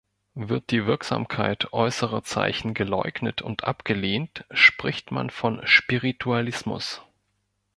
[0.33, 7.03] Wird die Wirksamkeit äußerer Zeichen geleugnet und abgelehnt, spricht man von Spiritualismus.